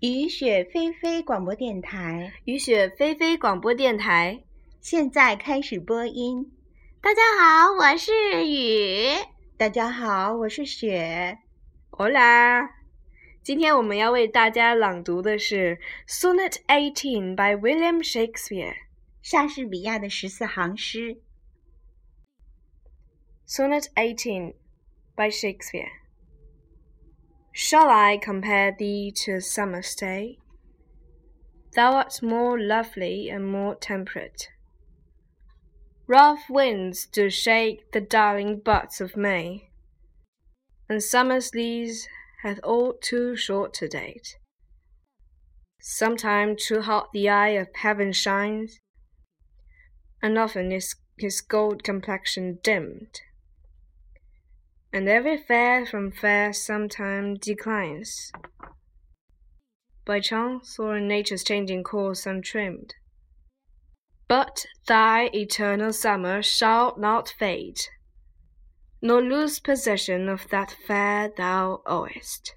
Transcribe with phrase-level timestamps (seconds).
[0.00, 4.44] 雨雪霏霏广播电台，雨雪霏霏广播电台
[4.80, 6.52] 现在开始播音。
[7.00, 9.08] 大家好，我是雨。
[9.56, 11.38] 大家好，我是雪。
[11.90, 12.70] Hola，
[13.42, 18.76] 今天我们要为大家朗读的是《Sonnet Eighteen》by William Shakespeare。
[19.20, 21.20] 莎士比亚的十四行诗。
[23.48, 24.54] Sonnet Eighteen
[25.16, 25.90] by Shakespeare.
[27.60, 30.38] Shall I compare thee to a summer's day?
[31.74, 34.48] Thou art more lovely and more temperate.
[36.06, 39.70] Rough winds do shake the darling buds of May,
[40.88, 42.06] and summer's lease
[42.44, 44.38] hath all too short a date.
[45.80, 48.78] Sometime too hot the eye of heaven shines,
[50.22, 53.20] and often is his gold complexion dimmed
[54.92, 58.32] and every fair from fair sometime declines,
[60.06, 62.94] by chance or in nature's changing course untrimmed.
[64.26, 67.80] But thy eternal summer shall not fade,
[69.02, 72.54] nor lose possession of that fair thou owest,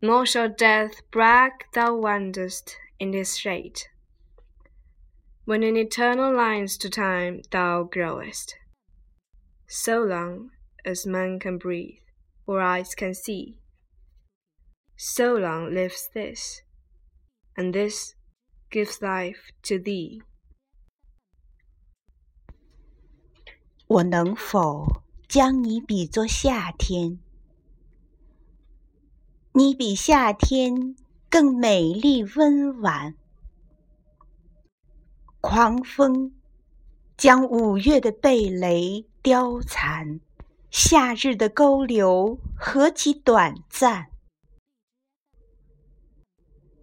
[0.00, 3.80] nor shall death brag thou wanderest in his shade,
[5.44, 8.54] when in eternal lines to time thou growest.
[9.66, 10.50] So long
[10.85, 11.99] as man can breathe
[12.45, 13.57] or eyes can see.
[14.95, 16.61] So long lives this,
[17.55, 18.15] and this
[18.71, 20.21] gives life to thee.
[23.87, 27.19] 我能否将你比作夏天？
[29.53, 30.95] 你比夏天
[31.29, 33.15] 更美丽温婉。
[35.41, 36.33] 狂风
[37.15, 40.19] 将五月的蓓蕾凋残。
[40.74, 44.10] 夏日的沟流何其短暂！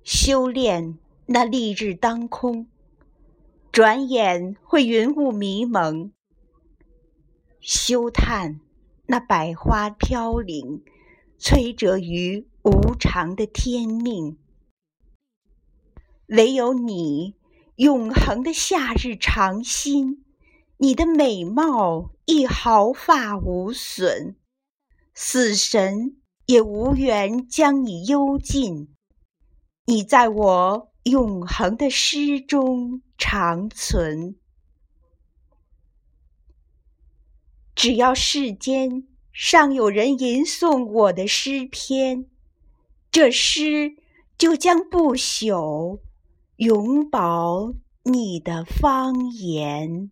[0.03, 2.69] 修炼那丽日当空，
[3.71, 6.11] 转眼会云雾迷蒙；
[7.59, 8.59] 休叹
[9.08, 10.83] 那百花飘零，
[11.39, 14.37] 摧折于无常的天命。
[16.27, 17.33] 唯有你，
[17.77, 20.23] 永恒的夏日长新。
[20.81, 24.37] 你的美貌亦毫发无损，
[25.13, 28.95] 死神也无缘将你幽禁。
[29.87, 34.37] 你在我永恒的诗中长存。
[37.75, 42.25] 只要世间尚有人吟诵我的诗篇，
[43.11, 43.97] 这诗
[44.37, 45.99] 就将不朽，
[46.55, 47.73] 永保
[48.03, 50.11] 你的芳颜。